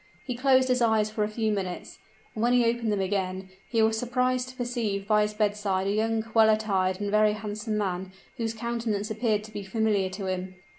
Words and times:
He 0.25 0.33
closed 0.33 0.67
his 0.69 0.81
eyes 0.81 1.11
for 1.11 1.23
a 1.23 1.27
few 1.29 1.51
minutes; 1.51 1.99
and 2.33 2.41
when 2.41 2.53
he 2.53 2.65
opened 2.65 2.91
them 2.91 3.01
again, 3.01 3.49
he 3.69 3.83
was 3.83 3.99
surprised 3.99 4.49
to 4.49 4.55
perceive 4.55 5.07
by 5.07 5.21
his 5.21 5.35
bedside 5.35 5.85
a 5.85 5.91
young, 5.91 6.25
well 6.33 6.49
attired, 6.49 6.99
and 6.99 7.11
very 7.11 7.33
handsome 7.33 7.77
man, 7.77 8.11
whose 8.37 8.55
countenance 8.55 9.11
appeared 9.11 9.43
to 9.43 9.53
be 9.53 9.61
familiar 9.63 10.09
to 10.09 10.25
him. 10.25 10.55